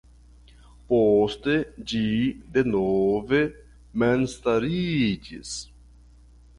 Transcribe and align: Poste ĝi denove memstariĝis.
Poste 0.93 1.57
ĝi 1.91 2.01
denove 2.57 3.45
memstariĝis. 4.05 5.57